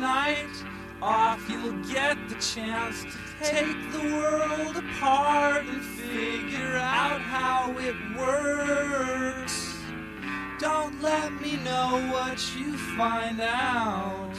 [0.00, 0.64] night
[1.02, 7.94] off, you'll get the chance to take the world apart and figure out how it
[8.16, 9.74] works.
[10.58, 14.34] Don't let me know what you find out.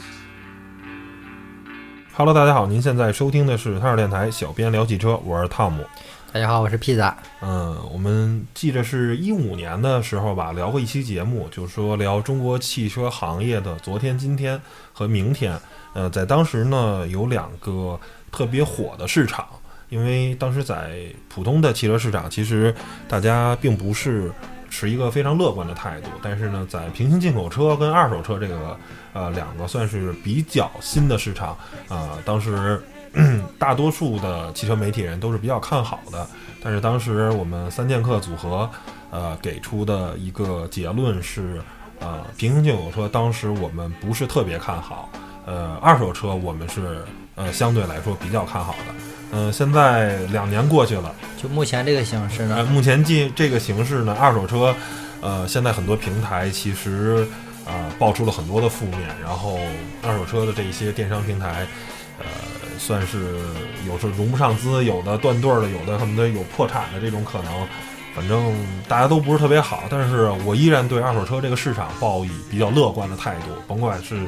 [2.12, 5.86] Hello，大家好，您现在收听的是汤尔电台小编聊汽车，我是汤姆。
[6.33, 7.15] 大家好，我是披萨。
[7.41, 14.59] 嗯，我们记得是一五年的时候吧，聊过一期节目，就是说聊中国汽车行业的昨天、今天
[14.91, 15.55] 和明天。
[15.93, 17.99] 呃，在当时呢，有两个
[18.31, 19.45] 特别火的市场，
[19.89, 22.73] 因为当时在普通的汽车市场，其实
[23.07, 24.31] 大家并不是
[24.71, 26.09] 持一个非常乐观的态度。
[26.23, 28.75] 但是呢，在平行进口车跟二手车这个
[29.13, 31.55] 呃两个算是比较新的市场
[31.87, 32.81] 啊，当时
[33.59, 36.27] 大多数的汽车媒体人都是比较看好的。
[36.61, 38.69] 但是当时我们三剑客组合
[39.11, 41.61] 呃给出的一个结论是，
[41.99, 45.09] 呃，平行进口车当时我们不是特别看好。
[45.45, 47.03] 呃，二手车我们是
[47.35, 48.93] 呃相对来说比较看好的。
[49.33, 52.63] 嗯，现在两年过去了，就目前这个形势呢？
[52.65, 54.73] 目前进这个形势呢，二手车，
[55.21, 57.27] 呃，现在很多平台其实
[57.65, 59.59] 啊爆出了很多的负面，然后
[60.01, 61.65] 二手车的这些电商平台，
[62.19, 62.25] 呃，
[62.77, 63.37] 算是
[63.87, 67.51] 有时候融不上资，有的断队的，有的恨不得有破产的这种可能。
[68.15, 68.53] 反正
[68.87, 74.27] 大家都不是特别好，但是我依然对二手车这个市场抱以比较乐观的态度，甭管是。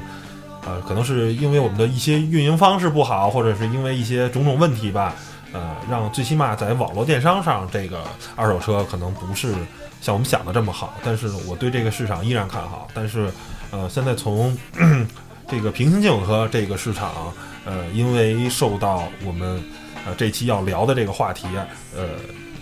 [0.67, 5.13] 呃，可能是因为我们的一些运营方式不好，或者是因为一些种种问题吧，
[5.53, 8.03] 呃，让最起码在网络电商上，这个
[8.35, 9.53] 二手车可能不是
[10.01, 10.95] 像我们想的这么好。
[11.03, 12.87] 但是我对这个市场依然看好。
[12.95, 13.29] 但是，
[13.69, 14.57] 呃，现在从
[15.47, 17.31] 这个平行进口车这个市场，
[17.65, 19.63] 呃，因为受到我们
[20.05, 21.47] 呃这期要聊的这个话题，
[21.95, 22.07] 呃。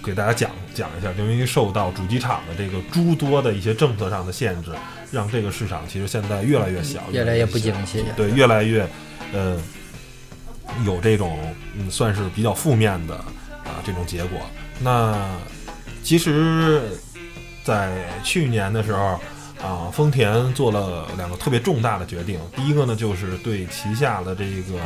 [0.06, 4.70] 给大家讲讲一下，就因为受到主机厂的这个诸多的一些政策上的限制，
[5.12, 8.04] 让这个市场其实现在越来越小，越来越不景气。
[8.14, 8.86] 对，越来越，
[9.32, 9.58] 呃，
[10.86, 11.40] 有这种
[11.78, 14.42] 嗯，算是比较负面的啊这种结果。
[14.82, 15.18] 那
[16.04, 16.82] 其实，
[17.64, 17.96] 在
[18.26, 19.18] 去年的时候
[19.64, 22.40] 啊，丰田做了两个特别重大的决定。
[22.56, 24.80] 第一个呢，就是对旗下的这个。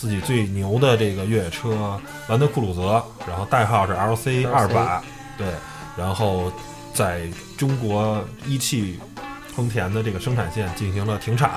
[0.00, 4.98] 自己最牛的这个越野车兰德酷路泽，然后代号是 LC 二百，
[5.36, 5.46] 对，
[5.94, 6.50] 然后
[6.94, 8.98] 在中国一汽
[9.54, 11.50] 丰田的这个生产线进行了停产，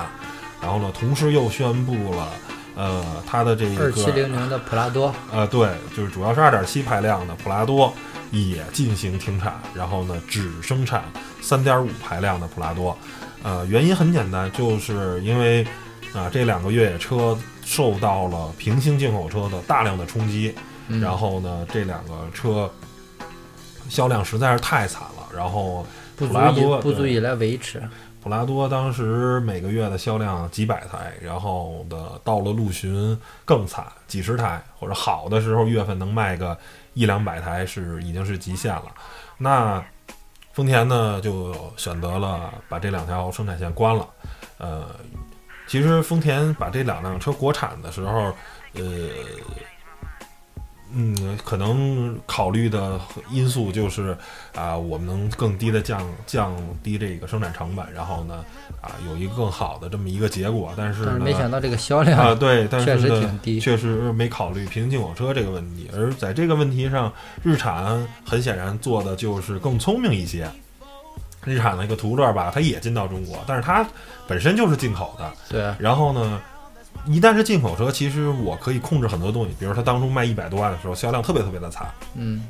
[0.60, 2.28] 然后呢，同时又宣布了，
[2.76, 7.90] 呃，它的这个二七零零的普拉多，呃，对，就是主要是二点七排量的普拉多
[8.34, 11.04] 也进行停产，然后呢，只生产
[11.40, 12.96] 三点五排量的普拉多，
[13.42, 15.64] 呃，原因很简单，就是因为
[16.12, 17.38] 啊，这两个越野车。
[17.66, 20.54] 受到了平行进口车的大量的冲击，
[21.00, 22.70] 然后呢，这两个车
[23.88, 27.82] 销量实在是太惨了，然后普拉多不足以来维持。
[28.22, 36.54] 普拉多当时每个月的销量几百台，然后的到了陆巡更惨，几十台或者好的时候月份能卖个
[36.94, 38.86] 一两百台是已经是极限了。
[39.36, 39.84] 那
[40.52, 44.08] 丰田呢就选择了把这两条生产线关了，
[44.58, 44.88] 呃。
[45.66, 48.24] 其实丰田把这两辆车国产的时候，
[48.74, 48.82] 呃，
[50.96, 53.00] 嗯，可能考虑的
[53.30, 54.16] 因素就是
[54.54, 58.44] 啊，我们能更低的降降低这个生产成本，然后呢，
[58.80, 60.72] 啊，有一个更好的这么一个结果。
[60.76, 65.90] 但是没想到这个销量啊，对，但是确实挺低，确实没考虑平行进口车这个问题。
[65.92, 67.12] 而在这个问题上，
[67.42, 70.48] 日产很显然做的就是更聪明一些。
[71.44, 73.86] 日产的一个途乐吧，它也进到中国，但是它
[74.26, 75.30] 本身就是进口的。
[75.50, 75.74] 对。
[75.78, 76.40] 然后呢，
[77.06, 79.54] 一旦是进口车，其实我可以控制很多东西。
[79.58, 81.86] 比如它当初卖一百多万的时候，销量特别特别的惨。
[82.14, 82.42] 嗯。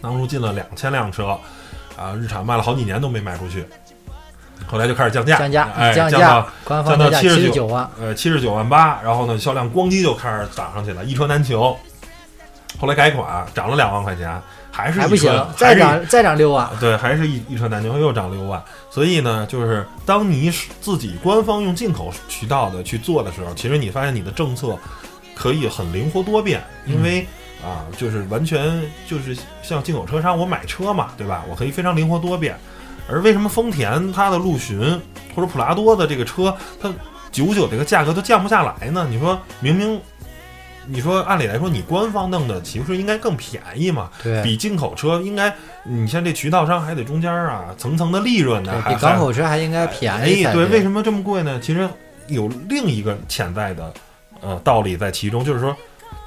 [0.00, 1.38] 当初进了两千辆车，
[1.96, 3.64] 啊，日产卖了好几年都没卖出去。
[4.66, 9.00] 后来就开始降价，降价，哎，降到降到七十九万，呃，七十九万八。
[9.02, 11.76] 然后呢，销量咣叽就开始涨上去了，一车难求。
[12.78, 14.40] 后来改款，涨了两万块钱。
[14.76, 18.60] 还是不行，再涨再涨六万，对，还是一一车难求，又涨六万。
[18.90, 20.50] 所以呢，就是当你
[20.80, 24.76] 自己官方用进口渠道的去做的时候，其实你发现你的政策
[25.32, 27.24] 可以很灵活多变，因为
[27.64, 31.44] 啊，就是完全就是像进口车商，我买车嘛，对吧？
[31.48, 32.58] 我可以非常灵活多变。
[33.08, 34.80] 而为什么丰田它的陆巡
[35.36, 36.92] 或者普拉多的这个车，它
[37.30, 39.06] 九九这个价格都降不下来呢？
[39.08, 40.00] 你说明明。
[40.86, 44.10] 你说，按理来说，你官方弄的其实应该更便宜嘛？
[44.22, 45.54] 对，比进口车应该，
[45.84, 50.44] 你像这渠道商还得中间啊，层层的利润呢，比港口车还应该便宜。
[50.44, 51.58] 对，为什么这么贵呢？
[51.60, 51.88] 其实
[52.28, 53.92] 有另一个潜在的
[54.40, 55.76] 呃道理在其中，就是说，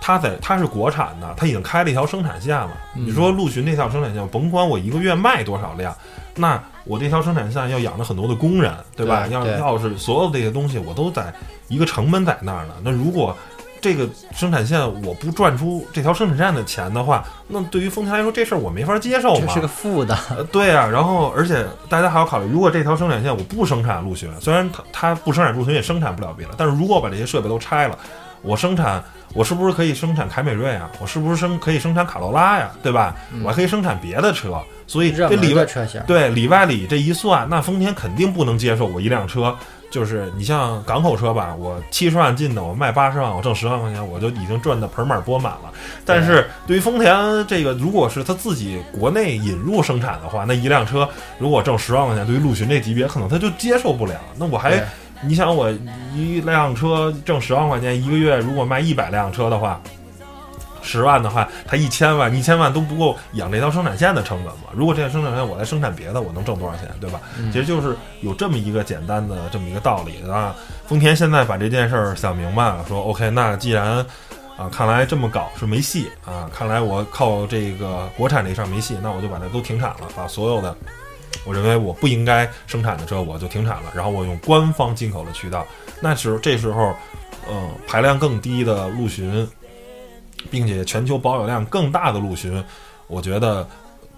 [0.02, 2.72] 它在它是国产的，它已经开了一条生产线了。
[2.94, 5.96] 你说陆巡那条生产线，甭管我一个月卖多少辆，
[6.36, 9.28] 那我这条生产线要养着很多的工人，对吧？
[9.28, 11.34] 要要是所有这些东西我都在
[11.68, 13.36] 一个成本在那儿呢，那如果
[13.82, 19.60] 这个生产线我不赚出这条生产线的钱的话，那对于丰田来说这事儿我没法接受嘛这是。
[19.60, 27.98] 个负的，呃，对啊，然后而且大家还要考虑，如果这条生产线我不生产陆巡，虽然它它不生产陆巡也生产不了别的，但是如果我把这些设备都拆了，
[28.42, 29.04] 我生产
[29.34, 30.90] 我是不是可以生产凯美瑞啊？
[31.00, 32.72] 我是不是生可以生产卡罗拉呀？
[32.82, 33.16] 对吧？
[33.44, 35.66] 我还可以生产别的车，所以这里外。
[36.06, 39.56] 对里外里这一算，那丰田肯定不能接受我一辆车。
[39.90, 45.72] 就是你像港口车吧，我七十万进的，我卖八十万，我挣十万块钱，我就已经赚得盆满钵满了。
[46.06, 47.16] 但是对于丰田
[47.48, 51.08] 这个，如果是他自己国内引入生产的话，那一辆车
[51.40, 54.16] 如果挣十万块钱，对于陆巡这级别，可能他就接受不了。
[54.38, 54.84] 那我还
[55.24, 55.72] 你想我
[56.14, 59.82] 一辆车挣十万块钱一个月，如果卖一百辆车的话，
[60.88, 64.70] 十万的话，它一千万，一千万都不够养这条生产线的成本嘛。
[64.74, 67.22] 如果这条生产线我来生产别的，我能挣多少钱，对吧？
[67.38, 70.56] 嗯其实就是有这么一个简单的这么一个道理啊。
[70.88, 73.98] 丰田现在把这件事儿想明白了，说 OK，那既然
[74.58, 80.76] 啊，看来这么搞是没戏啊，看来我靠这个国产这事儿没戏，那我就把它都停产了，把所有的
[81.46, 85.66] 我认为我不应该生产的车我就停产了，然后我用官方进口的渠道。
[86.02, 86.96] 那时候这时候，
[87.50, 89.48] 嗯，排量更低的陆巡，
[90.50, 92.64] 并且全球保有量更大的陆巡，
[93.08, 93.68] 我觉得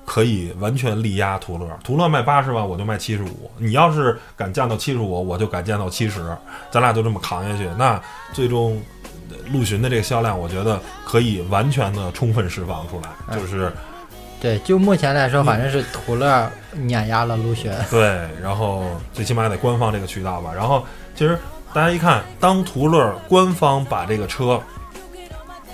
[0.06, 1.68] 可以完全力压途乐。
[1.84, 3.52] 途乐卖八十万，我就卖七十五。
[3.58, 6.36] 你要是敢降到七十五，我就敢降到七十，
[6.72, 7.68] 咱俩就这么扛下去。
[7.78, 8.02] 那
[8.34, 8.82] 最终
[9.30, 13.72] 呃陆巡的这个销量，我觉得可以完全的充分释放出来，哎就是。
[14.42, 17.70] 对，就目前来说，反正是途乐碾压了陆巡。
[17.92, 20.50] 对，然后最起码得官方这个渠道吧。
[20.56, 20.82] 然后
[21.14, 21.38] 其实
[21.74, 24.58] 大家一看，当途乐官方把这个车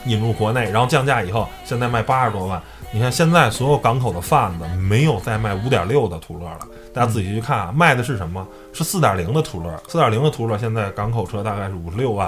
[0.05, 2.61] 引入国内，然后降价以后，现在卖八十多万。
[2.91, 6.59] 你看现在所有港口的贩子没有再卖五点六的途乐了，
[6.93, 8.47] 大家自己去看啊，卖的是什么？
[8.71, 9.83] 是四点零的途乐。
[9.87, 12.27] 四点零的途乐现在港口车大概是五十六万，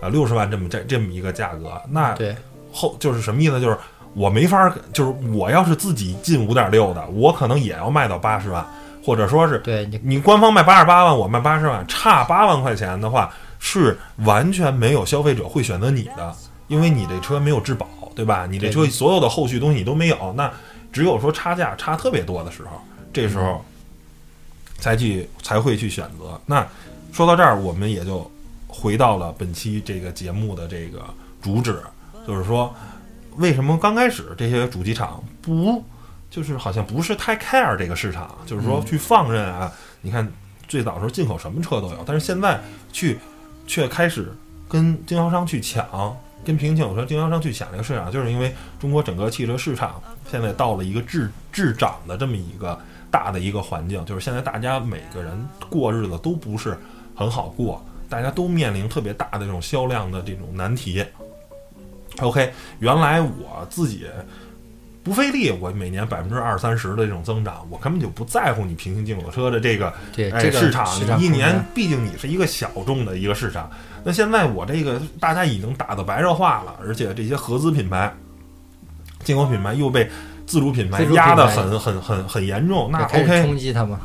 [0.00, 1.80] 啊六十万这么这这么一个价格。
[1.88, 2.34] 那对，
[2.72, 3.60] 后就是什么意思？
[3.60, 3.78] 就是
[4.14, 8.66] 我没法儿，就是我要是自己进五点六的，我可能也要卖到八十万，
[9.04, 16.34] 或者说是对你你官方卖八十八万，我卖八十万，差八万块钱的话，是完全没有消费者会选择你的，
[16.72, 18.46] 因为你这车没有质保，对吧？
[18.50, 20.50] 你这车所有的后续东西你都没有，那
[20.90, 22.80] 只有说差价差特别多的时候，
[23.12, 23.62] 这时候
[24.78, 26.40] 才去才会去选择。
[26.46, 26.66] 那
[27.12, 28.28] 说到这儿，我们也就
[28.66, 31.04] 回到了本期这个节目的这个
[31.42, 31.82] 主旨，
[32.26, 32.74] 就是说，
[33.36, 35.84] 为什么刚开始这些主机厂不，
[36.30, 39.70] 就是好像不是太 care 这个市场，就是说去放任啊？
[40.00, 40.26] 你看
[40.66, 42.58] 最早时候进口什么车都有，但是现在
[42.90, 43.18] 去
[43.66, 44.34] 却开始
[44.70, 52.78] 跟经销商去抢，跟平行进口车经销商去抢这个市场，就是因为中国整个汽车市场现在到了一个滞滞涨的这么一个
[53.10, 56.76] 大的一个环境，就是现在大家每个人过日子都不是
[57.14, 61.04] 很好过，大家都面临特别大的这种销量的这种难题。
[62.18, 64.06] OK，原来我自己
[65.02, 73.70] 不费力，我每年百分之二三十的这种增长，我根本就不在乎你平行进口车的这个哎，这个市场市场一年，毕竟你是一个小众的一个市场。
[74.04, 78.12] 那现在我这个大家已经打的白热化了，而且这些合资品牌、
[79.24, 80.10] 进口品牌又被
[80.46, 82.90] 自主品牌压得很很很很严重。
[82.90, 83.98] 那 OK，冲击他们。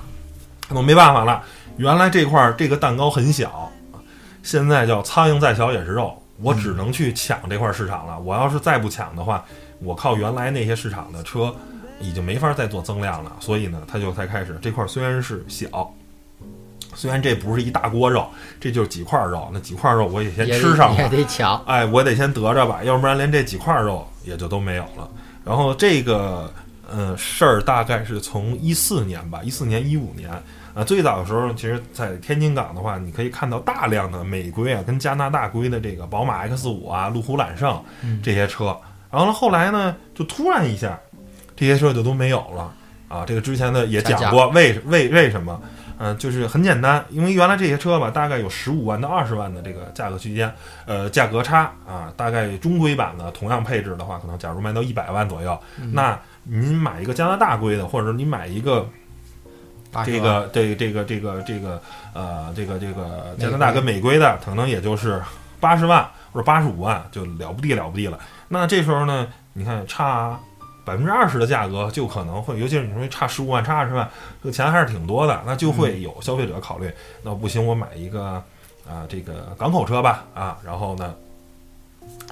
[0.69, 1.41] 那没办法了，
[1.77, 3.71] 原来这块儿这个蛋糕很小，
[4.43, 8.19] 现在叫苍蝇再小也是肉，我只能去抢这块市场了。
[8.19, 9.43] 我要是再不抢的话，
[9.79, 11.55] 我靠原来那些市场的车
[12.01, 13.31] 已经没法再做增量了。
[13.39, 15.91] 所以呢，它就才开始这块儿虽然是小，
[16.97, 18.27] 虽然这不是一大锅肉，
[18.59, 21.09] 这就是几块肉，那几块肉我也先吃上吧也。
[21.09, 21.63] 得抢。
[21.67, 25.07] 哎，我得先得着吧，要不然连这几块肉也就都没有了。
[25.45, 26.51] 然后这个
[26.89, 30.27] 呃事儿大概是从一四年吧，一四年一五年
[30.73, 38.75] 啊，最早的时候，其实在天津港的话，你可以看到大量的美规啊跟加拿大规的这个宝马 X 五啊、路虎揽胜嗯这些车。
[39.11, 40.99] 然后呢，后来呢，就突然一下，
[41.55, 42.73] 这些车就都没有了
[43.07, 43.23] 啊。
[43.23, 45.61] 这个之前的也讲过为为为什么。
[45.99, 50.53] 嗯、就是很简单，因为原来这些车吧，大概有十五万到二十万的这个价格区间，
[50.85, 55.59] 呃，价格差啊，大概中规版的同样配置的话，可能假如卖到一百万左右，
[55.91, 58.87] 那您买一个加拿大规的，或者说你买一个
[59.91, 61.81] 80这个这这个这个这个
[62.13, 65.21] 呃这个这个加拿大跟美规的，可能也就是
[65.59, 68.19] 八十万或者八十五万，就了不地了不地了。
[68.47, 70.39] 那这时候呢，你看差
[70.87, 74.09] 百分之二十的价格，就可能会，尤其是你说差十五万、差二十万，
[74.41, 76.89] 这个钱还是挺多的，那就会有消费者考虑，
[77.21, 78.41] 那不行，我买一个
[78.89, 81.13] 啊这个港口车吧啊，然后呢，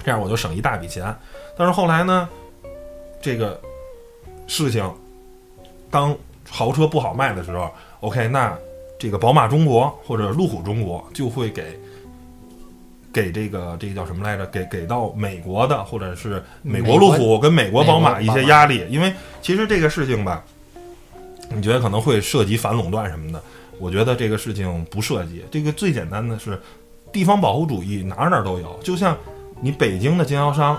[0.02, 1.14] 这样我就省一大笔钱。
[1.54, 2.26] 但是后来呢，
[3.20, 3.60] 这个
[4.46, 4.90] 事情
[5.90, 6.16] 当
[6.48, 7.70] 豪车不好卖的时候
[8.00, 8.56] ，OK，那
[8.98, 11.78] 这个宝马中国或者路虎中国就会给
[13.16, 14.44] 给这个这个叫什么来着？
[14.48, 20.44] 给给到美国的或者是美国路虎跟美国宝马一些压力，因为其实这个事情吧，
[21.48, 23.42] 你觉得可能会涉及反垄断什么的，
[23.78, 25.42] 我觉得这个事情不涉及。
[25.50, 26.60] 这个最简单的是
[27.10, 28.78] 地方保护主义，哪儿哪儿都有。
[28.82, 29.16] 就像
[29.62, 30.78] 你北京的经销商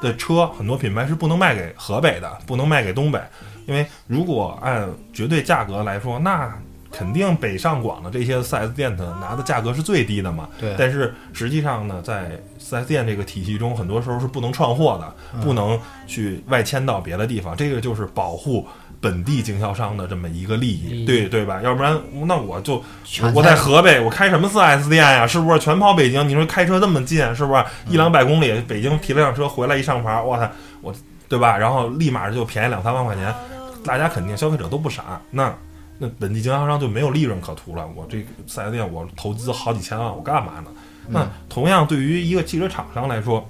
[0.00, 3.20] 的车，很多品牌是不能卖给河北的，不能卖给东北，
[3.66, 6.56] 因为如果按绝对价格来说，那
[6.92, 10.46] 肯定北上广的这些 4S 店的拿的价格是最低的嘛。
[10.60, 17.56] 对，但是实际上呢，在 4S 店这个体系中，很多时候是不能串货的，嗯不能去外迁到别的地方。
[17.56, 18.66] 这个就是保护
[19.00, 21.60] 本地经销商的这么一个利益，利益对对吧？
[21.62, 22.84] 要不然那我就
[23.34, 25.26] 我在河北，我开什么 4S 店呀？
[25.26, 26.28] 是不是全跑北京？
[26.28, 28.52] 你说开车这么近，是不是一两百公里？
[28.68, 30.48] 北京提了辆车回来一上牌，我操，
[30.82, 30.94] 我
[31.28, 31.56] 对吧？
[31.56, 33.34] 然后立马就便宜两三万块钱，
[33.84, 35.52] 大家肯定消费者都不傻，那。
[36.02, 37.88] 那本地经销商就没有利润可图了。
[37.94, 38.18] 我这
[38.48, 40.64] 四 S 店，我投资好几千万，我干嘛呢？
[41.06, 43.48] 那同样，对于一个汽车厂商来说，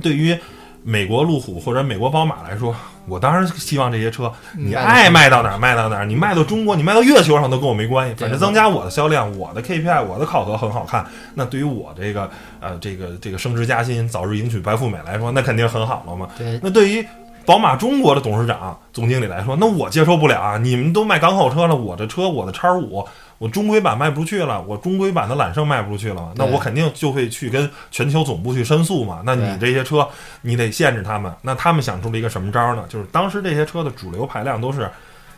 [0.00, 0.38] 对于
[0.84, 2.72] 美国路虎或者美国宝马来说，
[3.08, 11.04] 我当然希望这些车你爱卖到哪儿卖到哪儿，你卖到中国，你卖到月球上都跟我没关系，反正增加我的销量，我的 KPI，我的考核很好看。
[11.34, 12.30] 那对于我这个
[12.60, 16.28] 呃这个这个升职加薪、早日迎娶白富美来说，那肯定很好了嘛。
[16.36, 17.06] 对，那对于
[17.44, 20.58] 宝马中国的董事长、总经理来说，那我接受不了啊！
[20.58, 23.04] 你们都卖港口车了，我的车，我的叉五，
[23.38, 29.22] 我中规版卖不出去了，我中规版的揽胜卖不出去了，那我肯定就会去跟全球总部去申诉嘛。
[29.24, 30.08] 那你这些车，
[30.40, 31.32] 你得限制他们。
[31.42, 32.84] 那他们想出了一个什么招呢？
[32.88, 34.88] 就是当时这些车的主流排量都是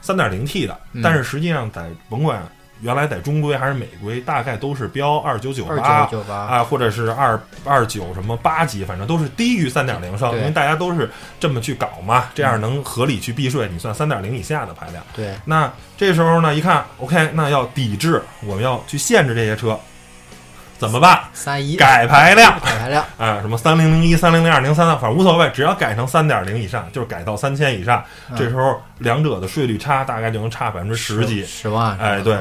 [0.00, 2.42] 三点零 T 的，嗯但是实际上在甭管
[2.81, 5.52] 原来在中规还是美规，大概都是标二2998九
[6.11, 15.02] 九八，啊，或者是二二九什么八级，反正都是低于三点零升，因为大家都是这么去搞嘛，这样能合理去避税，你算三点零以下的排量。
[15.14, 19.78] 对，那这时候呢，一看，OK，那要抵制，我们要去限制这些车，
[20.76, 21.21] 怎么办？
[21.33, 21.76] 三一。
[21.76, 22.59] 改排量。
[22.61, 28.37] 改排量，啊，什么三零零一、三零零二、零三三，反正无所谓，只要改成三点零以上，就是改到三千以上，嗯。
[28.37, 31.45] 这时候两者的税率差大概就能差百分之十几。
[31.45, 32.37] 十万，哎，对，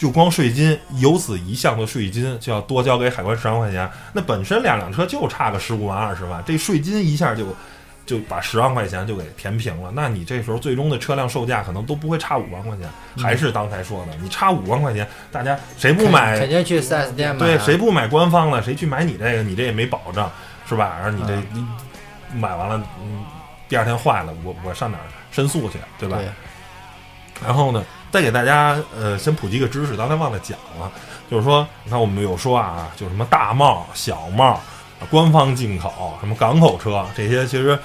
[0.00, 7.54] 就光税金，有此一项的税金就要多交给海关十万块钱，那本身两辆车就差个十五万二十万，这税金一下就
[8.06, 9.92] 就把十万块钱就给填平了。
[9.94, 12.88] 那你这时候最终的车辆售价可能都不会差五万块钱，
[13.22, 16.48] 还是刚才说的，你差五万块钱，大家谁不买肯？
[16.48, 19.42] 定去 4S 店买啊，对，谁不买官方的，谁去买你这个？
[19.42, 20.32] 你这也没保障，
[20.66, 20.96] 是吧？
[20.98, 21.68] 然后你这嗯
[22.32, 23.22] 你买完了，嗯，
[23.68, 26.16] 第二天坏了，我我上哪儿申诉去，对吧？
[26.16, 26.26] 对，
[27.46, 30.90] 然后呢，再给大家呃先普及一个知识，刚才忘了讲了，
[31.30, 34.60] 就是说，你看我们有说啊，就什么大贸、小贸、
[35.10, 37.78] 官方进口、什么港口车这些，其实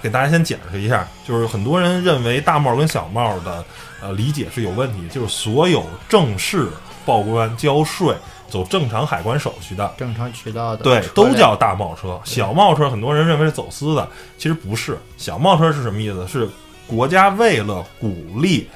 [0.00, 3.64] 给大家先解释一下，就是很多人认为大贸跟小贸的
[4.00, 6.68] 呃理解是有问题，就是所有正式
[7.04, 8.14] 报关交税、
[8.48, 12.18] 走正常海关手续的，正常渠道的对，都叫大贸车。
[12.24, 14.08] 小贸车很多人认为是走私的，
[14.38, 14.98] 其实不是。
[15.16, 16.26] 小贸车是什么意思？
[16.26, 16.48] 是
[16.86, 18.68] 国家为了鼓励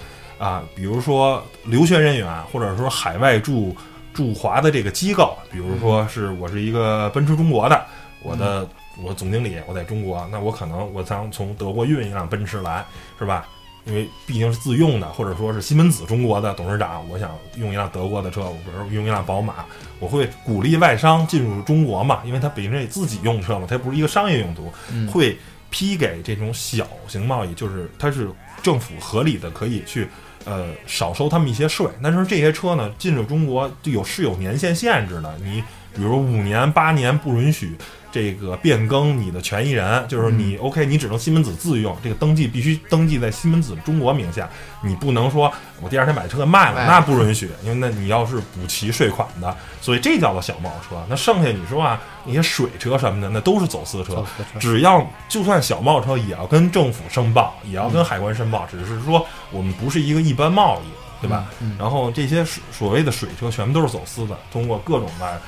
[0.42, 3.72] 啊，比如说留学人员，或者说海外驻
[4.12, 7.87] 驻华的这个机构，比如说是我是一个奔驰中国的，
[8.25, 8.68] 我的
[9.00, 12.84] 我总经理我在中国，那我可能我想从德国运一辆奔驰来，
[13.20, 13.46] 是吧？
[13.84, 19.64] 因为毕竟是自用的，或者说是西门子中国的董事长，我想用一辆德国的车，我比如用一辆宝马，
[20.00, 25.06] 我会鼓励外商进入中国嘛，因为它本身也自己用车嘛，它不是一个商业用途，嗯。
[25.06, 25.38] 会
[25.70, 28.28] 批给这种小型贸易，就是它是
[28.62, 30.06] 政府合理的可以去
[30.44, 31.87] 呃少收他们一些税。
[32.02, 35.62] 但是这些车呢进入中国就有是有年限限制的，你
[35.94, 37.76] 比如五年八年不允许
[38.11, 44.49] 这个变更你的权益人，就是你、OK 你只能西门子自用，这个登记必须登记在西门子中国名下，
[44.82, 51.02] 你不能说我第二天把车卖了，卖了那不允许，因为那你要是补齐税款的，所以这叫做小贸车。
[51.08, 54.22] 那剩下你说啊那些水车什么的，那都是走私车。
[54.37, 61.46] 私车，只要就算小贸车，也要跟政府申报，也要跟海关申报，只是说我们不是一个一般贸易，对吧？
[61.61, 61.70] 嗯？
[61.70, 65.40] 嗯，然后这些所所谓的水车全部都是走私的，通过各种的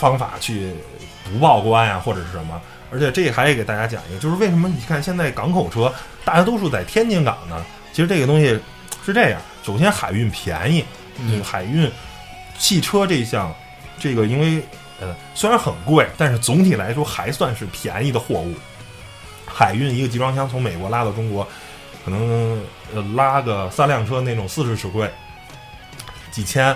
[0.00, 0.72] 方法去
[1.24, 2.60] 不报关呀、或者是什么。
[2.90, 5.92] 而且这还给大家讲一个，就是为什么你看现在港口车
[6.24, 7.64] 大家都是在天津港呢？
[7.92, 8.58] 其实这个东西
[9.04, 10.84] 是这样，首先海运便宜，
[11.28, 11.88] 这个嗯海运
[12.58, 13.54] 汽车这项，
[13.98, 14.60] 这个因为
[15.00, 18.54] 呃虽然很贵，但是总体来说还算是便宜的货物。
[19.46, 21.46] 海运一个集装箱从美国拉到中国，
[22.04, 22.60] 可能
[22.92, 25.08] 呃拉个三辆车那种四十尺柜，
[26.32, 26.66] 几千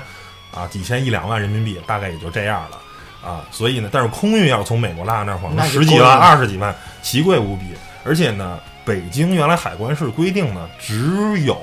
[0.52, 2.81] 啊几千一两万人民币，大概也就这样了
[3.25, 3.45] 啊。
[3.50, 7.64] 所以呢，但是空运要从美国拉到那儿，可能那就十几万、二十几万，奇贵无比。
[8.04, 11.59] 而且呢，北京原来海关是规定呢，只有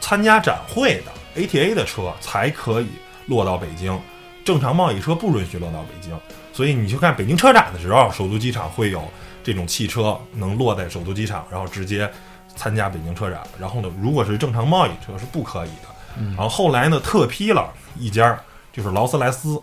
[0.00, 2.88] 参加展会的 ATA 的车才可以
[3.26, 4.00] 落到北京，
[4.44, 6.16] 正常贸易车不允许落到北京。
[6.52, 9.02] 所以你去看北京车展的时候，首都机场会有
[9.42, 12.08] 这种汽车能落在首都机场，然后直接
[12.54, 13.40] 参加北京车展。
[13.58, 15.88] 然后呢，如果是正常贸易车是不可以的。
[16.36, 18.38] 然后后来呢，特批了一家，
[18.70, 19.58] 就是劳斯莱斯，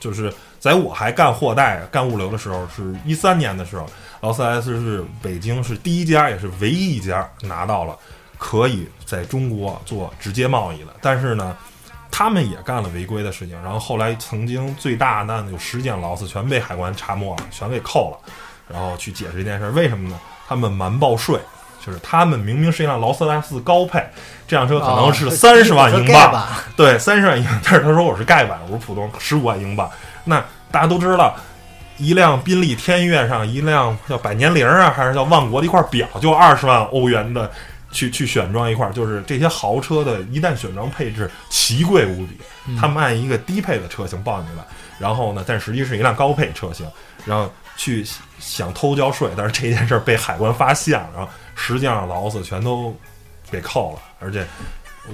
[0.00, 3.86] 就是在我还干货代、干物流的时候，是一三年的时候，
[4.20, 7.96] 劳斯莱斯是北京是第一家，也是唯一一家拿到了
[8.38, 10.88] 可以在中国做直接贸易的。
[11.00, 11.56] 但是呢，
[12.10, 13.60] 他们也干了违规的事情。
[13.62, 18.32] 然后后来曾经最大的有十件劳斯全被海关查没了，全给扣了。
[18.68, 20.18] 然后去解释这件事，为什么呢？
[20.48, 21.38] 他们瞒报税。
[21.84, 24.04] 就是他们明明是一辆劳斯莱斯高配，
[24.48, 26.44] 这辆车可能是三十万英镑，
[26.74, 27.60] 对，三十万英镑。
[27.62, 29.88] 但是他说我是盖版，我是普通十五万英镑。
[30.26, 31.34] 那大家都知道，
[31.96, 37.50] 一辆宾利天悦上一辆叫百年灵啊，还是叫万国的一块表，就二十万欧元的
[37.90, 42.38] 去去选装一块，就是这些豪车的一旦选装配置奇贵无比，
[42.78, 44.62] 他们按一个低配的车型报进来，
[44.98, 46.86] 然后呢，但实际是一辆高配车型，
[47.24, 48.06] 然后去
[48.38, 51.30] 想偷交税，但是这件事被海关发现了，然后。
[51.58, 52.94] 实际上，劳斯全都
[53.50, 54.46] 给扣了，而且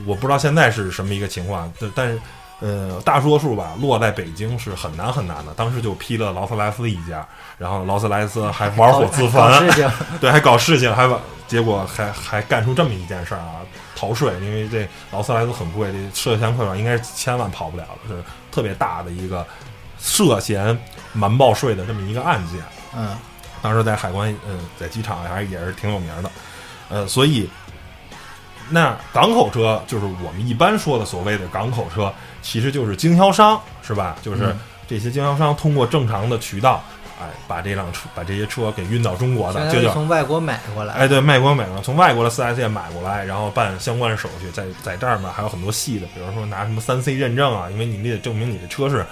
[0.04, 2.18] 我不知道现在是什么一个情况，但是
[2.62, 5.52] 呃，大多数吧落在北京是很难很难的。
[5.54, 7.26] 当时就批了劳斯莱斯一家，
[7.58, 9.42] 然后劳斯莱斯还玩火自焚，
[10.20, 13.60] 对，还搞事情，还把结果还还干出这么一件事儿啊，
[13.96, 19.44] 逃税，因为这劳斯莱斯很贵，这涉嫌亏本应该是几千万跑不了的，是特别大的一个
[19.98, 20.78] 涉嫌
[21.12, 22.60] 瞒报税的这么一个案件，
[22.96, 23.16] 嗯。
[23.60, 26.28] 当时在海关，嗯，在机场还也是挺有名的，
[26.88, 27.48] 呃，所以
[28.70, 34.16] 那港口车就是我们一般说的所谓的港口车，其实就是经销商，是吧？
[34.22, 34.54] 就是
[34.86, 36.82] 这些经销商通过正常的渠道，
[37.20, 40.94] 哎，把这辆车、把这些车给运到中国的，就叫从外国买过来。
[40.94, 49.04] 哎，对，外国买了，从外国的四 S 店买过来，然后办相关的手续，在在这儿呢还有很多细的，比如说拿什么三 C 认证啊，因为你得证明你的车是。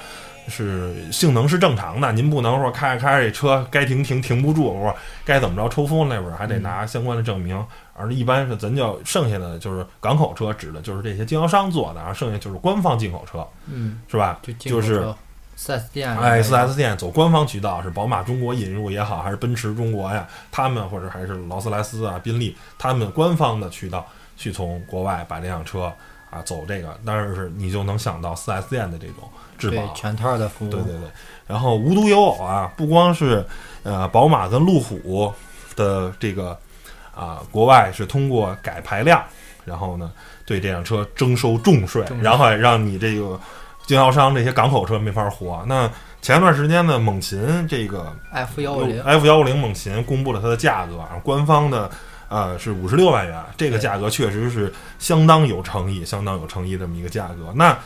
[0.48, 7.64] 是性能是正常的，您不能说开着开着这车该停停停不住，或者该怎么着抽风那会儿还得拿相关的证明。
[8.00, 14.40] 而一般是咱叫剩下的就是港口车，指的就是这些经销商做的，然后剩下就是官方进口车，嗯，是吧？
[14.58, 15.14] 就是
[15.54, 25.92] 四 S 店，哎，四 S 店走官方渠道，是宝马中国引入也好，还是奔驰中国呀，他们或者还是劳斯莱斯啊、宾利，他们官方的渠道去从国外把这辆车
[26.30, 29.16] 啊走这个，当然是你就能想到四 S 店的这种。
[29.58, 31.10] 质保全套的服务，对对对。
[31.46, 33.44] 然后无独有偶啊，不光是
[33.82, 35.30] 呃宝马跟路虎
[35.76, 36.58] 的这个
[37.14, 39.22] 啊，国外是通过改排量，
[39.64, 40.10] 然后呢
[40.44, 43.38] 对这辆车征收重税，然后让你这个
[43.86, 45.64] 经销商这些港口车没法活。
[45.66, 45.90] 那
[46.22, 51.90] 前一段时间呢，猛禽这个 F 幺五零 F 幺五零猛禽公布了它的价格，官方的
[52.28, 57.52] 呃是五十六万元，这个价格确实是相当有诚意，相当有诚意这么一个价格。
[57.54, 57.76] 那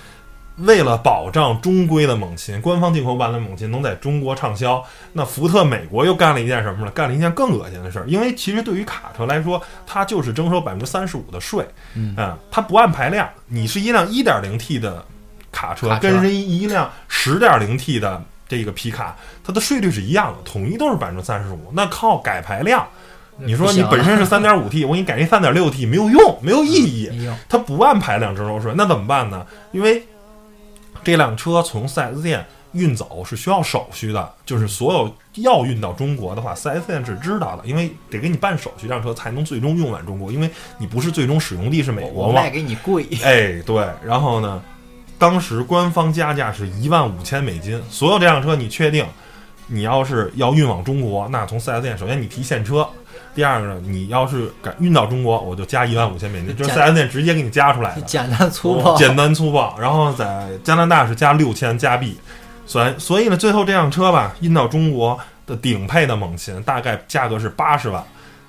[0.59, 4.81] 为了保障中规的猛禽，官方进口版的猛禽能在中国畅销，
[5.13, 6.91] 那福特美国又干了一件什么呢？
[6.93, 8.07] 干了一件更恶心的事儿。
[8.07, 13.29] 因为其实对于卡车来说，它就是征收百分之三十五的税，嗯，它不按排量。
[13.49, 15.05] 你是一辆一点零 T 的
[15.51, 21.73] 卡车，跟人一一辆十点零 T 的这个皮卡，它的税率是一样的，统一都是百分之三十五。
[21.73, 22.87] 那靠改排量，
[23.39, 27.11] 你说你本身是三点五 T， 我给你改一三点六 T，没有用，没有意义。
[27.49, 29.45] 它不按排量征收税，那怎么办呢？
[29.73, 30.07] 因为
[31.05, 42.35] 这辆车从 4S 店运走是需要手续的，就是所有要运到中国的话，4S 店是知道的，因为得给你办手续，这辆车才能最终运往中国，因为你不是最终使用地是美国嘛。
[42.35, 43.07] 卖给你贵。
[43.23, 44.61] 哎，对，然后呢，
[45.19, 49.07] 当时官方加价是一万五千美金，所有这辆车你确定，
[49.69, 52.89] 你要是要运往中国，那从 4S 店首先你提现车。
[53.35, 59.77] 第二个呢，你要是敢运到中国，我就加一万五千美金，就是四 S 店直接给你加出来的，简单粗暴，简单粗暴。
[59.79, 62.17] 然后在加拿大是加六千加币，
[62.65, 68.03] 所以所以呢，最后这辆车吧，运到中国的顶配的猛禽大概价格是八十万，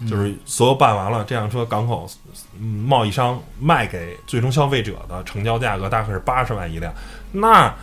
[0.07, 2.07] 就是所有办完了，这辆车港口
[2.85, 6.93] 贸易商卖给最终消费者的成交价格大概是八十万一辆。
[7.31, 7.73] 那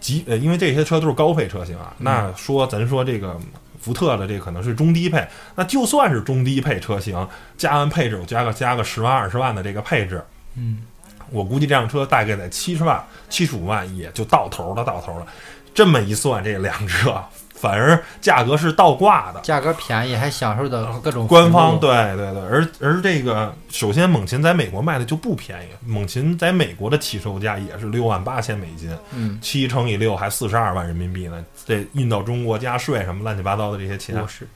[0.00, 3.38] 即呃，因为这些车都是高配车型啊，那说咱说这个。
[3.80, 10.22] 福特的这可能是中低配，那就算是中低配车型，加完配置，我加个加个十万二十万的这个配置，
[10.56, 10.82] 嗯，
[11.30, 15.26] 我估计这辆车大概在七十万、七十五万也就到头了，到头了。
[15.72, 17.22] 这么一算，这两车。
[17.60, 34.48] 反而价格是倒挂的，价格便宜还享受的各种官方对对对，而而这个首先猛禽在美国卖的就不便宜，猛禽在美国的起售价也是六万八千美金，嗯，七乘以六还四十二万人民币呢，这运到中国加税什么乱七八糟的这些钱，是，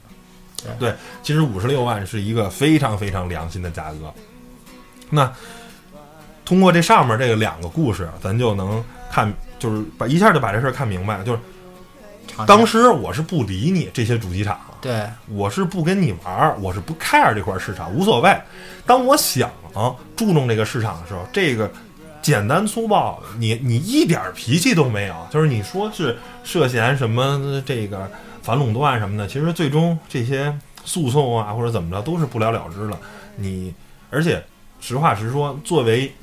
[0.79, 0.91] 对，
[1.21, 4.11] 其实五十六万是一个非常非常良心的价格。
[5.11, 5.31] 那
[6.43, 11.23] 通过这上面这个两个故事，咱就能看，就是把一下就把这事儿看明白了。
[11.23, 11.45] 就是厂
[12.45, 18.35] 当时我是不理你这些主机厂，对我是不跟你玩儿，我是不 care 这块市场，无所谓。
[18.85, 19.49] 当我想
[20.15, 21.71] 注重这个市场的时候，这个
[22.21, 28.09] 简单粗暴，你你一点儿脾气都没有，就是你说是涉嫌什么这个
[28.41, 32.99] 反垄断什么的，其实最终这些诉讼啊或者怎么着都是不了了之了。
[33.37, 33.73] 你
[34.11, 34.43] 而且
[34.79, 36.13] 实话实说，作为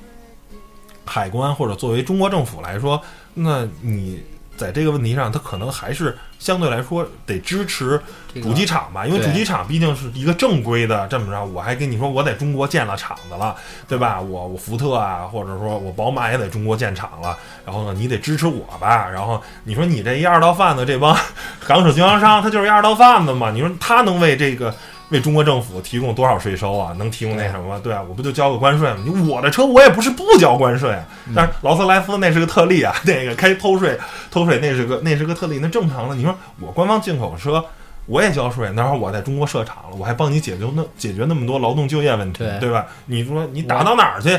[1.04, 3.02] 海关或者作为中国政府来说，
[3.34, 4.22] 那你
[4.62, 8.00] 在这个问题上，他可能还是相对来说得支持
[8.40, 13.56] 主机厂吧，因为主机厂毕竟是一个正规的，这么着，我还跟你说我在中国建了厂子了，
[13.88, 14.20] 对吧？
[14.20, 19.08] 我我福特啊，或者说我宝马也在中国建厂了，然后呢，你得支持我吧。
[19.08, 21.16] 然后你说你这一二道贩子，这帮
[21.66, 23.50] 港口经销商，他就是一二道贩子嘛？
[23.50, 24.74] 你说他能为这个
[25.12, 26.92] 为中国政府提供多少税收啊？
[26.98, 27.78] 能提供那什么？
[27.80, 28.96] 对啊，我不就交个关税吗？
[29.04, 31.04] 你我的车我也不是不交关税啊，
[31.36, 33.98] 但是劳斯莱斯那是个特例啊， 那个开偷税
[34.30, 36.14] 偷税那是个那是个特例，那正常的。
[36.14, 37.64] 你说我官方进口车。
[38.06, 42.84] 我也交税，然后我在中国设厂了，我还帮你解决那解决那么多劳动就业问题，对吧？
[43.06, 44.36] 你说你打到哪儿去，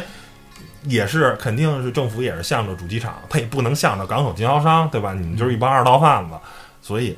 [0.83, 5.13] 也是肯定是政府也是向着主机厂，他也不能向着港口经销商，对吧？
[5.13, 6.35] 你们就是一帮二道贩子，
[6.81, 7.17] 所以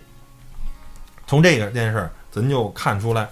[1.25, 3.27] 从这个件事儿，咱就看出来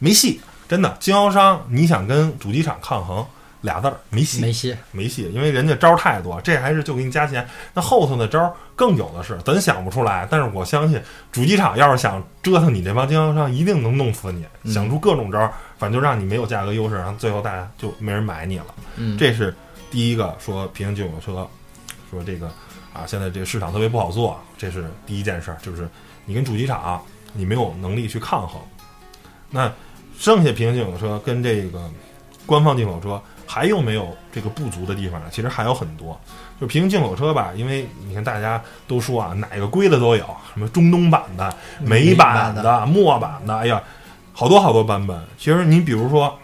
[0.00, 3.24] 没戏，真的，经销商你想跟主机厂抗衡，
[3.60, 7.46] 俩字儿没戏，没戏，没戏，因为人家招儿太多，这还是就给你加钱。
[7.74, 10.26] 那后头的招儿更有的是，咱想不出来。
[10.30, 18.66] 但是我相信，主机厂要是想折腾你这帮经销商，一定能弄死你，嗯想出各种招儿，反正就让你没有价格优势，然后最后大家就没人买你了。
[18.96, 19.54] 嗯，这是
[19.90, 21.46] 第一个说平行进口车，
[22.10, 22.46] 说这个
[22.94, 25.86] 啊，现在这个市场特别不好做，这是第一件事儿，就是
[26.24, 28.58] 你跟主机厂你没有能力去抗衡。
[29.50, 29.70] 那
[30.20, 31.80] 剩下平行进口车跟这个
[32.44, 35.26] 官方进口车还有没有这个不足的地方呢？
[35.32, 36.20] 其实还有很多。
[36.60, 43.82] 就平行进口车吧，因为你看大家都说啊，哪个规的都有，什么中东版的、美版的、墨版的，哎呀，
[44.34, 45.18] 好多好多版本。
[45.38, 46.38] 其实你比如说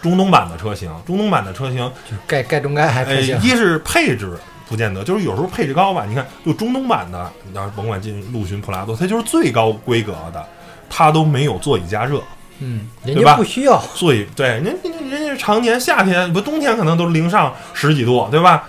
[0.00, 4.38] 中东版的车型，中东版的车型，就是盖盖中盖还呃，不行，一是配置
[4.68, 6.06] 不见得，就是有时候配置高吧。
[6.08, 10.46] 你看，就中东版的，你要是甭管进陆巡、普拉多，它就是最高规格的，
[10.88, 12.22] 它都没有座椅加热。
[12.60, 18.68] 嗯，人对不需要，座椅对，人人人人家常年夏天不冬天可能都零上十几度，对吧？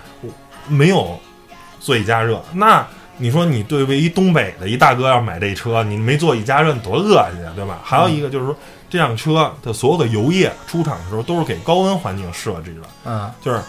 [0.68, 1.18] 没有
[1.80, 7.80] 座椅加热，那你说你对为一东北的一大哥要买这车，你没座椅加热，你多恶心啊，对吧？
[7.82, 8.56] 还有一个就是说，
[8.88, 13.60] 这辆车的所有的油液出厂的时候都是给高温环境设置的，嗯，就是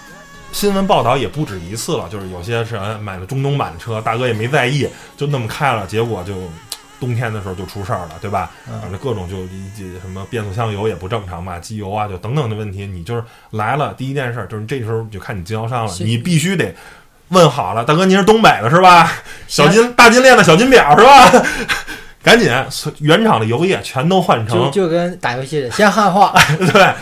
[0.51, 6.33] 新闻报道也不止一次了，就是有些是哎买了中东版的车，大哥也没在意，就那么开了，结果就
[7.01, 8.51] 冬天的时候就出事儿了，对吧？
[8.69, 9.37] 嗯反正各种就
[9.99, 16.73] 什么变速箱油也不正常嘛，机油啊就等等的问题，你就是来了第一件事儿就是这时候就看你经销商了，你必须得
[17.29, 19.11] 问好了，大哥您是东北的是吧？
[19.47, 21.43] 小金大金链子小金表是吧？
[22.23, 22.47] 赶紧
[22.99, 26.31] 原厂的油液全都换成就跟打游戏的，先汉化，
[26.71, 26.93] 对，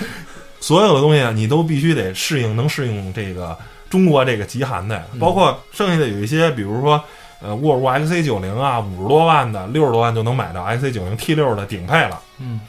[0.62, 3.58] 所有的东西啊，你都必须得适应，能适应这个
[3.90, 7.04] 中国这个极寒的，嗯包括剩下的有一些，比如说
[7.42, 12.60] 呃沃尔沃 XC 九零啊，五十多万的，六十多万就能买到 XC 九零 T 六的顶配了，嗯，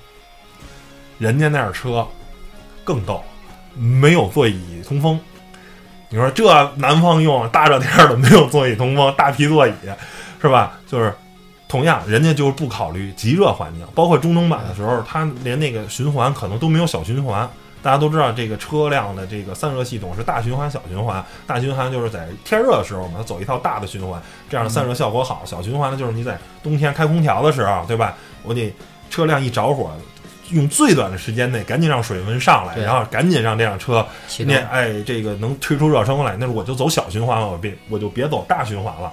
[1.18, 2.06] 人家那儿车
[2.85, 3.22] 更逗，
[3.74, 5.18] 没有座椅通风。
[6.09, 9.72] 你说这南方用大热天的没有座椅通风，大皮座椅
[10.40, 10.78] 是吧？
[10.87, 11.14] 就是
[11.68, 17.48] 同样，人家就是不考虑极热环境，包括中东版的时候，它连那个循环可能都没有小循环。
[17.82, 21.24] 大家都知道，这个车辆的这个散热系统是大循环、小循环。
[21.46, 25.42] 大循环就是在天热的时候嘛，它走一套大的循环，这样的散热效果好。
[25.44, 28.16] 小循环呢，就是你在冬天开空调的时候，对吧？
[28.42, 28.72] 我得
[29.08, 29.90] 车辆一着火，
[30.50, 34.06] 用最短的时间内赶紧让水温上来，然后赶紧让这辆车
[34.38, 39.12] 那哎，这个能推出热风来，那我就走小循环了，我别我就别走大循环了。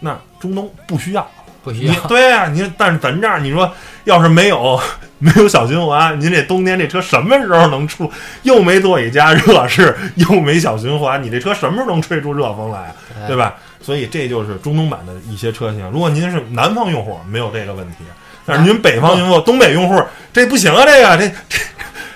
[0.00, 3.70] 那中东不需要，你不需要，对啊、你但是咱这儿你说
[4.04, 4.80] 要是没有
[5.18, 8.10] 没有小循环，您这冬天这车什么时候能出？
[8.42, 13.26] 又没座椅加热是， 又没小循环，你这车什么时候能吹出热风来啊？
[13.26, 13.54] 对吧？
[13.80, 15.88] 所以这就是中东版的一些车型。
[15.90, 18.04] 如果您是南方用户，没有这个问题，
[18.46, 20.84] 但是您北方用户、东北用户，这不行啊！
[20.84, 21.32] 这个这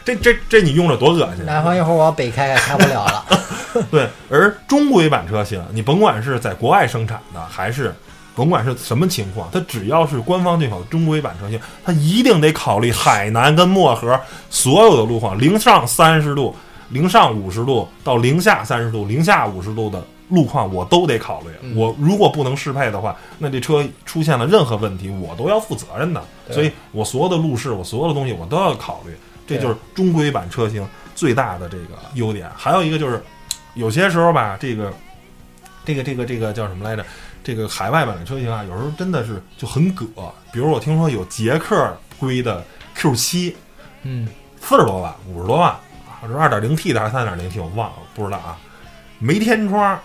[0.05, 1.45] 这这这这你用着多恶心！
[1.47, 3.25] 南方一会儿往北开开开不了了，
[3.91, 7.95] 对，而中规版车型，你甭管是在国外生产的，还是
[8.35, 14.19] 甭管是什么情况，它只要是官方进口的中规版车型，它一定得考虑海南跟漠河
[14.49, 16.55] 所有的路况，零上三十度、
[16.91, 21.49] 零上五十度到零下三十度、零下五十度的路况我都得考虑。
[21.61, 26.23] 嗯我如果不能适配的话，那这车出现了任何问题，我都要负责任的。
[26.51, 29.13] 所以我所有的路试，我所有的东西我都要考虑。
[29.47, 32.49] 这就是中规版车型最大的这个优点。
[32.57, 33.23] 还有一个就是，
[33.75, 34.91] 有些时候吧，这个
[35.85, 37.05] 这个这个这个叫什么来着？
[37.45, 40.07] 这个海外版的车型啊，有时候真的是就很葛。
[40.53, 43.57] 比如我听说有捷克规的 Q 七，
[44.03, 44.29] 嗯，
[44.61, 48.57] 四十多万、五十多万，啊，是二点零 T 的还是三点零 T，我忘了，不知道啊。
[49.19, 49.99] 没天窗，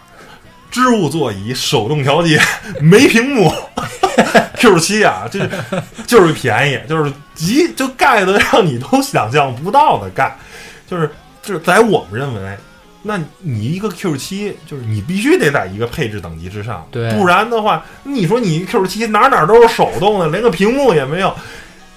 [0.70, 2.40] 织物座椅，手动调节，
[2.82, 3.52] 没屏幕。
[4.58, 5.48] Q 七啊，这
[6.08, 10.36] 就是便宜，就是极就盖的让你都想象不到的盖，
[10.88, 11.08] 就是
[11.44, 12.58] 就是在我们认为，
[13.08, 21.34] 那你一个 Q 七就是你必须得在一个配置等级之上，对不然的话，你说你 Q 七哪哪都是手动的，连个屏幕也没有，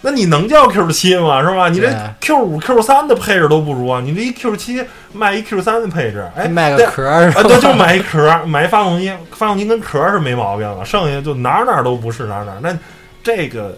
[0.03, 1.43] 那你能叫 Q 七吗？
[1.43, 1.69] 是吧？
[1.69, 4.01] 你这 Q 五、Q 三的配置都不如啊！
[4.01, 7.49] 你这一 Q 七卖一 Q 三的配置，哎，卖对个壳儿是啊，吧？
[7.49, 12.59] 对，就买一壳儿，买一发动机，发动机跟壳儿是没毛病了，剩下就哪儿哪儿都不是哪儿哪儿。
[12.63, 12.75] 那
[13.23, 13.77] 这个，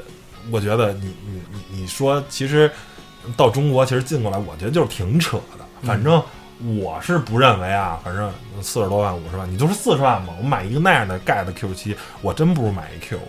[0.50, 2.70] 我觉得你你你你说，其实
[3.36, 5.64] 到中国其实进过来，我觉得就是挺扯的。
[5.84, 6.22] 反正
[6.78, 13.28] 我是不认为啊，反正四十多万、五十万，你就是四十万嘛，我买一个那样的盖的 Q 七，我真不如买一 Q 五。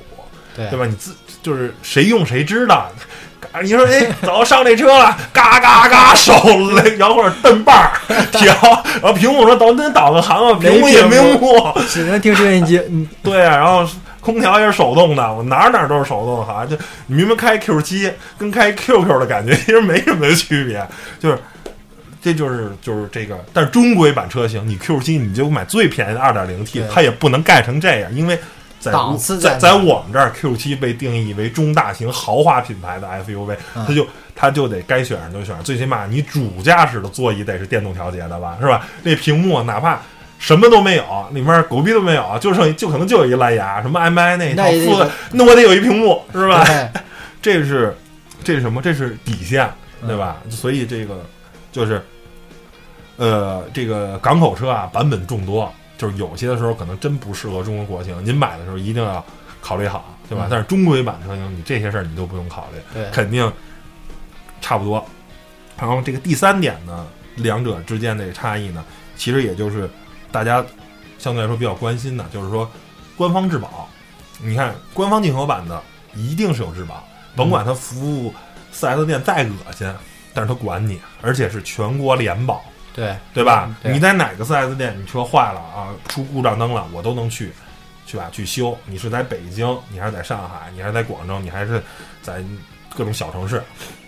[0.56, 0.86] 对对吧？
[0.86, 2.88] 你自就是谁用谁知道。
[3.64, 6.34] 你说哎，走上这车了， 嘎嘎嘎手
[6.76, 7.92] 雷摇会儿蹬把儿
[8.32, 8.54] 调，
[9.02, 11.74] 然后屏幕说导真导个航啊，屏幕也没没幕。
[11.90, 12.80] 只能听收音机。
[12.90, 13.88] 嗯，对啊，然后
[14.22, 16.76] 空调也是手动的，我哪儿哪儿都是手动的，好像就
[17.08, 20.88] 你明明开 Q 七跟开 QQ 的感觉其实没什么区别，
[21.20, 21.40] 就是。
[22.24, 28.40] 这就是就是这个，但是中规版车型，你 Q 七你就买最便宜的二点零 T，它也不能盖成这样，因为
[28.80, 38.88] 在档次在在我们这儿 Q 七被定义为中大型豪华品牌的 SUV，嗯它就它就得该选上就选上，最起码你主驾驶的座椅得是电动调节的吧，是吧？
[39.04, 40.00] 那屏幕哪怕
[40.40, 46.66] 什么都没有，里面狗逼都没有，就剩就可能就有一蓝牙，什么 MI 那一套那我得有一屏幕，是吧？
[47.42, 47.96] 这是
[48.44, 48.82] 这是什么？
[48.82, 49.70] 这是底线，
[50.02, 50.38] 嗯对吧？
[50.50, 51.24] 所以这个
[51.72, 52.02] 就是，
[53.24, 59.24] 呃，这个港口车啊，版本众多，就是有些的时候可能真不适合中国国情，您买的时候一定要
[59.62, 60.48] 考虑好，对吧？
[60.48, 63.50] 嗯但是中规版车型，你这些事儿你都不用考虑，对肯定
[64.60, 65.02] 差不多。
[65.80, 68.84] 然后这个第三点呢，两者之间的差异呢，
[69.16, 69.90] 其实也就是
[70.30, 70.62] 大家
[71.18, 72.70] 相对来说比较关心的，就是说
[73.16, 73.88] 官方质保。
[74.42, 75.82] 你看官方进口版的
[76.14, 77.08] 一定是有质保，
[77.38, 78.34] 甭管它服务
[78.74, 79.90] 四 S 店再恶心，
[80.34, 82.62] 但是它管你，而且是全国联保，
[82.94, 83.76] 对对吧？
[83.84, 87.52] 你在哪个 4S 店，你车坏了啊，出故障灯了，我都能去，
[88.06, 88.78] 去吧去修。
[88.86, 91.82] 你是在北京，你还是在上海，你还是在广州，你还是
[92.22, 92.44] 在
[92.96, 93.64] 各种小城市，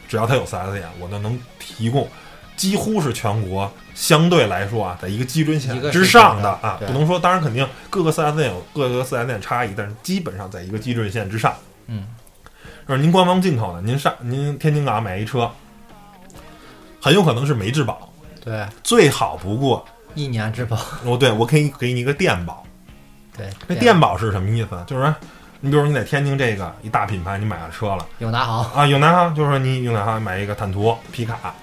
[0.07, 2.07] 只要它有 4S 店，我都能提供。
[2.55, 11.53] 几乎是全国相对来说啊，在一个基准线之上的啊，不能说，当然肯定各个 4S 店有各个 4S 店差异，但是基本上在一个基准线之上。
[11.87, 12.07] 嗯，
[12.87, 15.51] 就是您官方进口的，您上您天津港买一车，
[17.01, 18.09] 很有可能是没质保，
[18.45, 20.77] 对，最好不过一年质保。
[21.03, 22.63] 哦，对我可以给你一个电保。
[23.35, 24.69] 对，那电保是什么意思？
[24.85, 25.13] 就是说，
[25.59, 31.53] 你比如说你在天津这个一大品牌，你买了车了永达行，啊，永达行，就是说你永达行买一个坦途皮卡，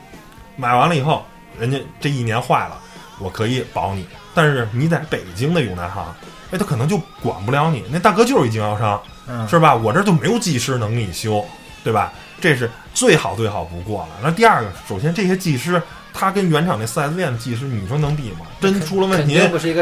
[0.56, 1.24] 买完了以后，
[1.58, 2.76] 人家这一年坏了，
[3.20, 4.04] 我可以保你。
[4.34, 6.04] 但是你在北京的永达行，
[6.50, 9.74] 哎，他可能就管不了你，那大哥就是一经销商，嗯，是吧？
[9.74, 11.44] 我这儿就没有技师能给你修，
[11.84, 12.12] 对吧？
[12.40, 14.08] 这是最好最好不过了。
[14.20, 15.80] 那第二个，首先这些技师，
[16.12, 18.46] 他跟原厂那四 S 店的技师，你说能比吗？
[18.60, 19.34] 真出了问题。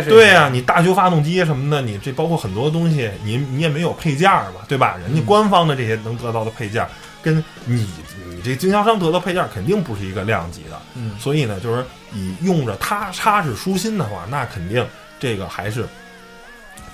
[0.09, 4.97] 对呀、你大修发动机什么的，你这包括很多东西，你你也没有配件儿嘛，对吧？
[5.03, 6.89] 人家嗯官方的这些能得到的配件儿，
[7.23, 7.87] 跟你
[8.29, 10.81] 你这经销商得到配件儿肯定不是一个量级的。
[10.95, 14.87] 嗯，所以呢，就是你用着它插是舒心的话，那肯定
[15.19, 15.85] 这个还是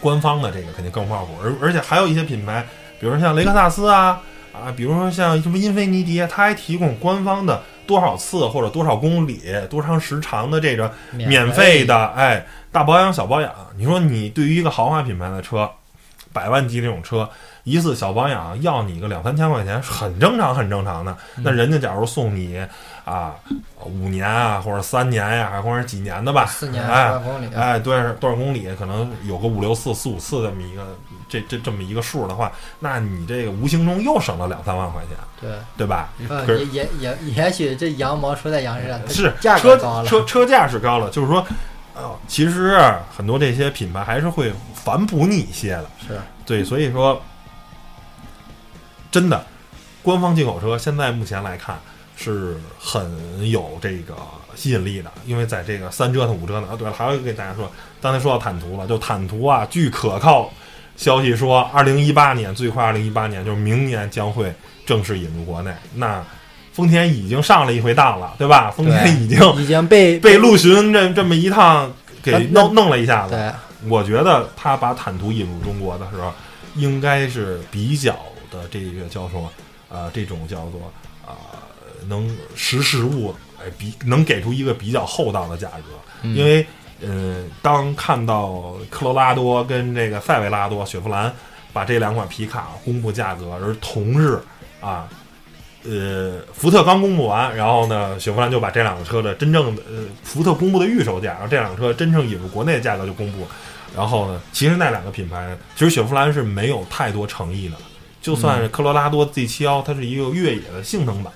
[0.01, 1.35] 官方的这个肯定更靠谱。
[1.43, 2.67] 而而且还有一些品牌，
[2.99, 4.21] 比如说像雷克萨斯啊
[4.65, 13.53] 啊，比如说像什么英菲尼迪，它还提供官方的多少次或者多少公里、多长时长的这个免费的，哎，大保养、小保养。
[13.77, 15.71] 你说你对于一个豪华品牌的车，
[16.33, 17.29] 百万级这种车，
[17.65, 21.17] 一次小保养要你个两三千块钱，很正常、很正常的。
[21.37, 22.59] 那人家假如送你
[23.07, 23.37] 啊
[23.85, 30.97] 五年啊，或者三年呀、或者几年的吧，四年十哎万公里，哎，多少多少公里，可能有个五六次、四五次这么一个
[31.29, 36.09] 这这这么一个数的话，那你这个无形中又省了两三万块钱，对，对吧？
[36.19, 41.47] 嗯，也也也也许这羊毛出在羊身上，是价车格高了，车车价是高了，就是说，
[41.95, 42.77] 呃，其实
[43.17, 47.23] 很多这些品牌还是会反哺你一些的，是对，所以说，
[49.13, 49.45] 真的，
[50.03, 51.77] 官方进口车现在目前来看，
[52.17, 54.15] 是很有这个
[54.55, 60.51] 吸引力的，因为在这个三折腾五折腾啊，对了，还要给大家说，刚才说到坦途了，就坦途啊，据可靠
[60.97, 64.53] 消息说，二零一八年最快二零一八年就是明年将会
[64.87, 65.71] 正式引入国内。
[65.95, 66.25] 那
[66.73, 68.71] 丰田已经上了一回当了，对吧？
[68.71, 73.35] 丰田已经已经被被陆巡这这么一趟给那弄弄了一下子。
[73.35, 73.53] 对
[73.91, 76.33] 我觉得他把坦途引入中国的时候，
[76.75, 78.13] 应该是比较
[78.51, 79.51] 的这个叫做
[79.89, 80.81] 呃这种叫做
[81.27, 81.37] 啊、
[82.09, 85.85] 能识时务，哎比能给出一个比较厚道的价格，
[86.23, 86.67] 嗯因为
[87.01, 91.33] 嗯、呃当看到科罗拉多跟这个塞维拉多雪佛兰
[91.73, 94.39] 把这两款皮卡公布价格，而同日
[94.81, 95.09] 啊。
[95.89, 103.47] 呃，福特刚公布完，然后呢，雪佛兰就把这两个车的真正的呃，福特公布的预售价，然后这两个车真正引入国内的价格就公布。
[103.95, 107.77] 然后呢，其实那两个品牌，其实雪佛兰是没有太多诚意的。
[108.21, 111.33] 就算是科罗拉多 Z 7 1它是一个越野的性能版，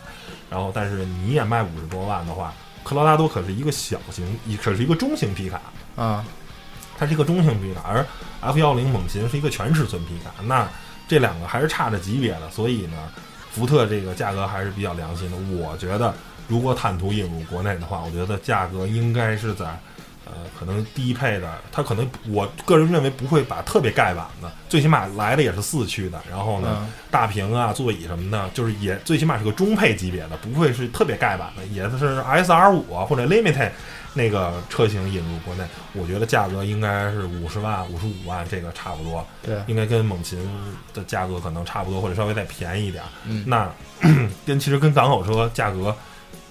[0.50, 5.60] 然后但是你也卖五十多万的话，科罗拉多可是一个小型，可是一个中型皮卡，
[5.96, 6.24] 啊，
[6.98, 8.04] 它是一个中型皮卡，而
[8.40, 10.68] F 幺零猛禽是一个全尺寸皮卡，那
[11.06, 12.96] 这两个还是差着级别的，所以呢，
[13.50, 15.36] 福特这个价格还是比较良心的。
[15.56, 16.14] 我觉得，
[16.48, 19.78] 如果坦途引入国内的话，我觉得价格应该是在，
[20.26, 26.92] 呃，可能低配的，它可能我个人认为不会把特别盖板的，最起码来的也是四驱的，然后呢，嗯。
[27.10, 33.70] 大屏啊、座椅什么的，就是也最起码是个中配级别的，不会是特别盖板的，也是 S R 五啊或者 Limited
[34.14, 40.38] 那个车型引入国内，我觉得价格应该是五十万、五十五万，这个差不多，对，应该跟猛禽
[40.94, 43.02] 的价格可能差不多，或者稍微再便宜一点。
[43.26, 43.42] 嗯。
[43.46, 43.68] 那
[44.46, 45.94] 跟其实跟港口车价格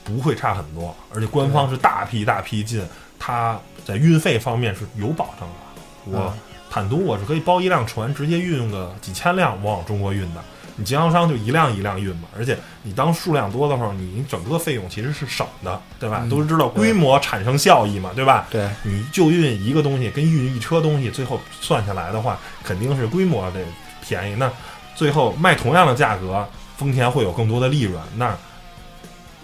[0.04, 2.84] 不会差很多，而且官方是大批大批进，
[3.20, 6.18] 它在运费方面是有保证的。
[6.18, 6.34] 我嗯
[6.72, 10.42] 坦途我是可以包一辆船，直接运个几千辆往中国运的。
[10.76, 16.20] 你经销商就一辆一辆运嘛，而且你当数量多的时候，你整个费用其实是省的，对吧？
[16.24, 18.48] 嗯都是知道规模产生效益嘛，对吧？
[18.50, 23.60] 对，你就运一个东西跟运一车东西，最后算下来的话，肯定是规模得
[24.02, 24.36] 便宜。
[24.36, 24.50] 那
[24.96, 28.00] 最后卖同样的价格，丰田会有更多的利润。
[28.16, 28.34] 那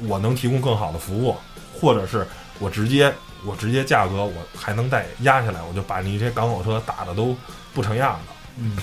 [0.08, 1.36] 我能提供更好的服务，
[1.74, 2.26] 或者是
[2.60, 3.12] 我直接
[3.46, 7.36] 我直接价格我还能再压下来，我就把你这些港口车打的都
[7.74, 8.34] 不成样子。
[8.58, 8.78] 嗯，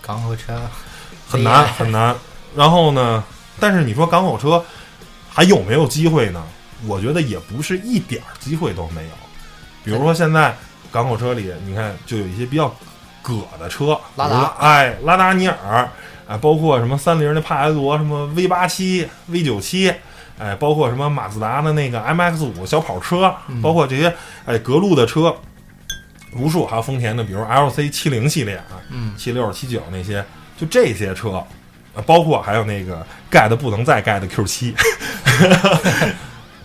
[0.00, 0.60] 港口车
[1.28, 2.14] 很难很难。
[2.54, 3.24] 然后呢，
[3.58, 4.62] 但是你说港口车
[5.30, 6.42] 还有没有机会呢？
[6.86, 9.10] 我觉得也不是一点儿机会都没有。
[9.84, 10.54] 比如说现在
[10.90, 12.74] 港口车里，你看就有一些比较
[13.22, 15.88] 葛的车，拉达哎，拉达尼尔，
[16.26, 19.94] 啊，包括什么三菱的帕杰罗，什么 V 八七、V 九七。
[20.42, 24.12] 哎，包括什么马自达的那个 MX 五小跑车，嗯包括这些
[24.44, 25.32] 哎格路的车，
[26.34, 30.24] 无数，还有丰田的，比如 LC 七零系列啊，嗯七六、七九那些，
[30.58, 31.40] 就这些车，
[31.94, 34.74] 呃，包括还有那个盖的不能再盖的 Q 七。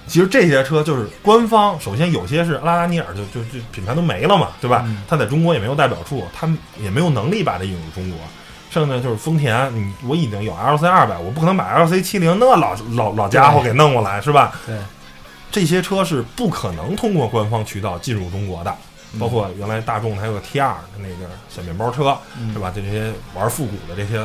[0.08, 4.84] 其实这些车就是官方，首先有些是拉达尼尔就就就品牌都没了嘛，对吧？
[4.88, 8.18] 嗯它在中国也没有代表处，他们也没有能力把它引入中国。
[8.70, 14.54] 剩下就是丰田，你我已经有 LC 二百，我不可能把 LC 七零那老老老家伙给弄过来，是吧？
[14.66, 14.78] 对，
[15.52, 18.76] 这些车是不可能通过官方渠道进入中国的，
[19.14, 22.70] 嗯包括原来大众还有个 T 二的那个小面包车，嗯是吧？
[22.70, 24.16] 就这些玩复古的这些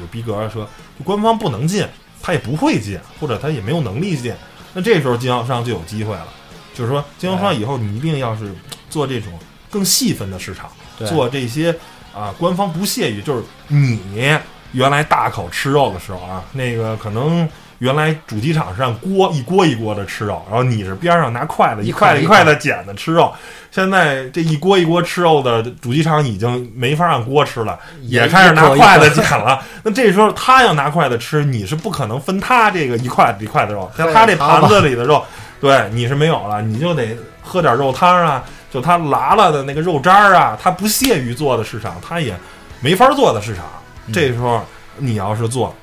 [0.00, 0.66] 有逼格的车，
[0.98, 1.86] 就官方不能进，
[2.22, 4.32] 他也不会进，或者他也没有能力进。
[4.72, 6.28] 那这时候经销商就有机会了，
[6.74, 8.54] 就是说经销商以后你一定要是
[8.88, 9.32] 做这种
[9.68, 11.76] 更细分的市场，对做这些
[12.14, 14.38] 啊，官方不屑于就是你
[14.72, 17.48] 原来大口吃肉的时候啊，那个可能。
[17.80, 23.32] 原来主机厂是按锅一锅一锅的吃肉，然后你是边上拿筷子一一块一一块的捡的吃肉。
[23.70, 29.58] 现在这一锅一锅吃肉的主机厂已经没法按锅吃了，也开始拿筷子捡了。
[29.82, 35.24] 那这时候他要拿筷子吃，你是不可能分他这个一块一块的肉，像他这盘子里的肉，
[35.58, 42.34] 对你是没有了，你就得喝点肉汤啊，就他拉了的那个肉渣儿啊，他不屑于做的市场，他也
[42.80, 43.64] 没法做的市场。
[44.12, 44.64] 这时候
[44.96, 45.74] 你要是做，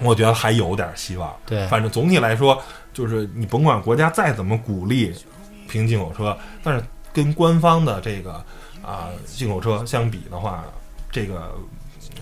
[0.00, 1.34] 我觉得还有点希望。
[1.46, 2.60] 对，反正总体来说，
[2.92, 5.14] 就是你甭管国家再怎么鼓励
[5.68, 8.32] 平进口车，但是跟官方的这个
[8.82, 10.64] 啊、进口车相比的话，
[11.10, 11.52] 这个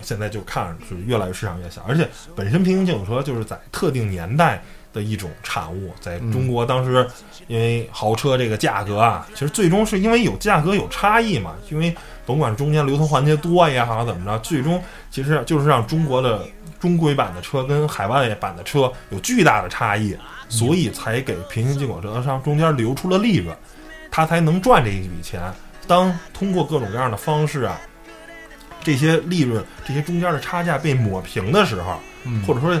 [0.01, 4.63] 现在就看是越来越市场越小，而且本身平行进口车就是在特定年代
[4.93, 7.07] 的一种产物，在中国当时
[7.47, 16.45] 因为豪车这个价格啊，其实最终是因为有价格有差异嘛，因为甭管中间流通环节多也好怎么着，最终其实就是让中国的
[16.79, 20.15] 中规版的车跟海外版的车有巨大的差异，
[20.49, 23.55] 所以才给平行进口车商中间留出了利润，
[24.09, 25.41] 他才能赚这一笔钱。
[25.87, 27.79] 当通过各种各样的方式啊，
[28.83, 32.43] 这些利润、这些中间的差价被抹平的时候，嗯。
[32.45, 32.79] 或者说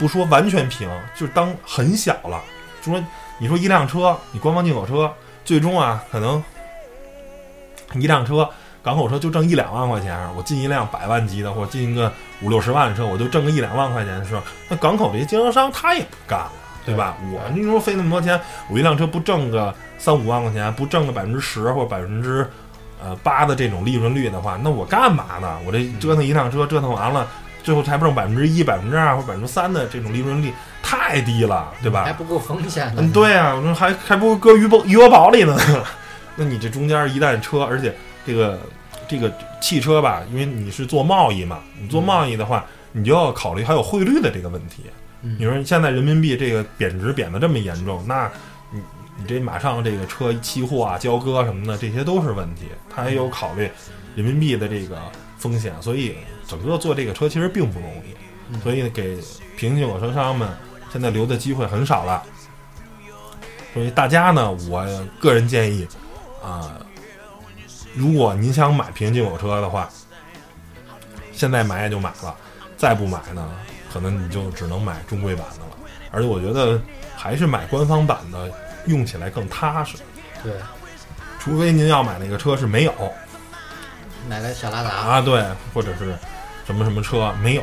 [0.00, 2.40] 不说完全平，就是当很小了。
[2.80, 3.00] 就说
[3.38, 5.12] 你说一辆车，你官方进口车，
[5.44, 6.42] 最终啊，可能
[7.94, 8.48] 一辆车
[8.82, 14.40] 港口车就挣一两万块钱，我进一辆百万级的，或者进一个五六十万的车，我就挣个一两万块钱的时候，
[14.70, 16.52] 那港口这些经销商他也不干了，
[16.86, 17.18] 对吧？
[17.30, 18.40] 我你说费那么多钱，
[18.70, 22.48] 我一辆车不挣个三五万块钱，不挣个百分之十或者百分之
[23.02, 25.58] 呃八的这种利润率的话，那我干嘛呢？
[25.66, 27.28] 我这折腾一辆车折腾完了，
[27.62, 30.52] 最后才不挣百分之一、百分之二或百分之三的这种利润率，
[30.82, 32.04] 太低了，对吧？
[32.04, 33.02] 还不够风险呢。
[33.02, 35.56] 嗯，对啊，我说还还不如搁余额余额宝里呢。
[36.36, 37.94] 那你这中间一旦车，而且
[38.24, 38.58] 这个
[39.08, 44.84] 这个汽车吧，因为你是做贸易嘛，你做贸易的话，你就要考虑还有汇率的这个问题。
[45.22, 48.30] 嗯你说现在人民币这个贬值贬得这么严重，那
[48.72, 48.80] 你
[49.18, 52.62] 你这马上这个车期货啊、交割什么的，这些都是问题。
[52.88, 53.70] 它还有考虑
[54.14, 54.96] 人民币的这个
[55.36, 56.16] 风险，所以
[56.50, 58.60] 整个做这个车其实并不容易。
[58.64, 59.14] 所以给
[59.56, 60.48] 平行进口车商们
[60.92, 62.20] 现在留的机会很少了。
[63.72, 64.84] 所以大家呢，我
[65.20, 65.86] 个人建议
[66.42, 66.76] 啊、
[67.94, 69.88] 如果您想买平行进口车的话，
[71.32, 72.34] 现在买也就买了，
[72.76, 73.48] 再不买呢，
[73.92, 75.90] 可能你就只能买中规版的了。
[76.10, 76.80] 而且我觉得
[77.14, 78.50] 还是买官方版的
[78.86, 79.96] 用起来更踏实，
[80.42, 80.52] 对，
[81.38, 82.92] 除非您要买那个车是没有
[84.28, 86.16] 买个小拉达，啊，对，或者是
[86.70, 87.62] 什么什么车没有。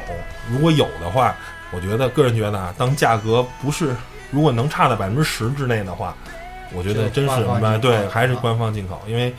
[0.52, 1.34] 如果有的话，
[1.72, 3.96] 我觉得个人觉得啊，当价格不是
[4.32, 6.14] 如果能差在百分之十之内的话，
[6.74, 9.34] 我觉得真是官方进口对，还是啊官方进口，因为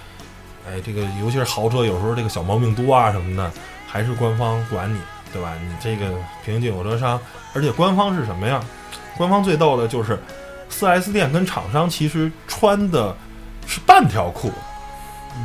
[0.67, 3.51] 哎，这个尤其是豪车，有时候这个小毛病多啊什么的，
[3.87, 4.99] 还是官方管你，
[5.33, 5.53] 对吧？
[5.63, 6.11] 你这个
[6.45, 7.21] 平行进口车商，
[7.55, 8.61] 而且官方是什么呀？
[9.17, 10.19] 官方最逗的就是
[10.69, 13.15] 四 S 店跟厂商其实穿的
[13.67, 14.53] 是半条裤，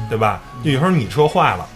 [0.09, 0.41] 对吧？
[0.63, 1.67] 就有时候你车坏了，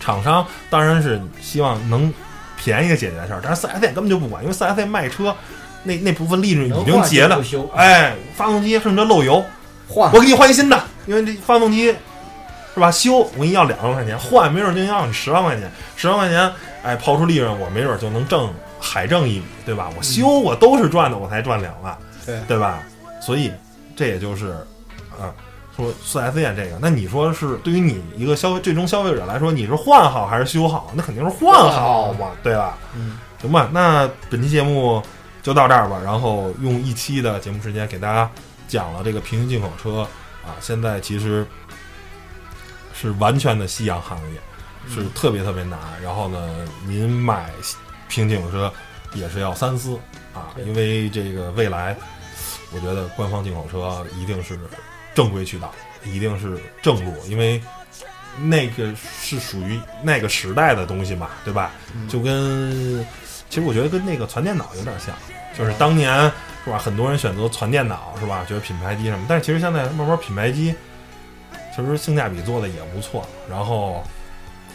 [0.00, 2.12] 厂商当然是希望能
[2.56, 5.36] 便宜的解决事儿，但是四 S 店根本就不管，因为四 S 店卖车
[5.84, 7.40] 那那部分利润已经结了
[7.74, 9.44] 哎，发动机甚至漏油，
[9.86, 11.94] 换我给你换一新的，因为这发动机
[12.74, 12.90] 是吧？
[12.90, 19.90] 修我给你要两万块钱，换没准就要你十万块钱，十万块钱，哎，刨出利润我没准就能挣海挣一笔，对吧？
[19.96, 22.82] 我修我都是赚的，我才赚两万，对对吧？
[23.20, 23.52] 所以
[23.96, 24.52] 这也就是
[25.18, 25.32] 啊，
[25.76, 30.92] 说四 S 店这个，那你说是对于你一个消费最终消费者来说，你是换好还是修好？
[30.94, 32.76] 那肯定是换好嘛，对吧？
[32.94, 35.02] 嗯，行吧，那本期节目
[35.42, 36.00] 就到这儿吧。
[36.04, 38.30] 然后用一期的节目时间给大家
[38.68, 40.00] 讲了这个平行进口车
[40.44, 41.46] 啊，现在其实
[42.92, 44.40] 是完全的夕阳行业，
[44.92, 45.78] 是特别特别难。
[46.02, 46.38] 然后呢，
[46.84, 47.50] 您买
[48.08, 48.70] 平行进口车
[49.14, 49.98] 也是要三思
[50.34, 51.96] 啊，因为这个未来，
[52.72, 54.58] 我觉得官方进口车一定是
[55.20, 55.70] 正规渠道，
[56.04, 57.60] 一定是正路，因为。
[58.42, 61.72] 那个是属于那个时代的东西嘛，对吧？
[62.08, 63.04] 就跟
[63.50, 65.14] 其实我觉得跟那个传电脑有点像，
[65.58, 66.32] 就是当年
[66.64, 70.74] 是吧，很多人选择传电脑是吧，觉得品牌机什么，但是其实现在慢慢品牌机
[71.74, 74.02] 其实性价比做的也不错，然后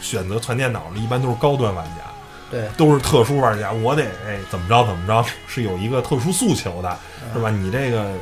[0.00, 2.02] 选择传电脑的一般都是高端玩家，
[2.50, 6.96] 对，都是特殊玩家，我得哎怎么着怎么着，是有一个特殊诉求的，
[7.32, 7.50] 是吧？
[7.50, 8.12] 你这个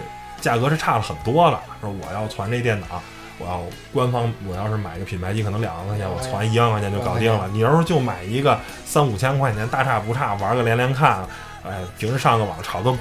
[0.40, 3.02] 价格是差了很多了，说我要传这电脑，
[3.38, 3.60] 我要
[3.92, 7.48] 官方，我要是买个品牌机，可能两万块钱，我传一万块钱就搞定了。
[7.52, 11.18] 你要是就买一个三五千块钱，大差不差，玩个连连看，
[11.64, 12.98] 哎，平时上个网炒个股，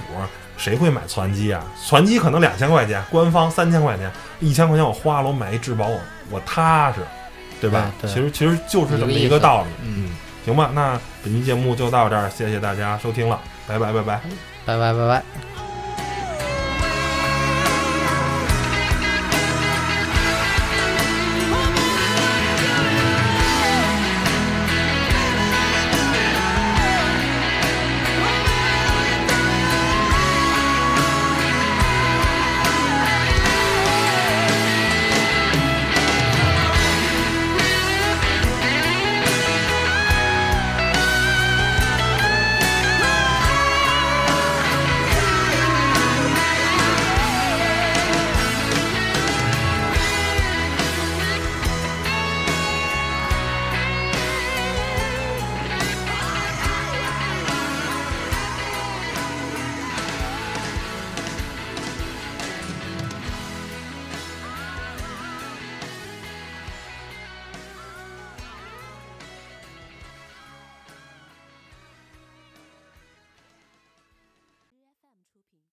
[0.57, 1.63] 谁会买传机啊？
[1.87, 6.99] 传机可能两千块钱，官方三千块钱，一千块钱我花了，我买一质保，我我踏实，
[7.59, 7.91] 对吧？
[8.01, 9.67] 对对其实其实就是这么一个道理。
[9.83, 10.11] 嗯，
[10.45, 14.21] 行吧，那本期节目就到这儿，谢谢大家收听了，拜拜拜拜。
[14.65, 15.52] 拜拜拜拜。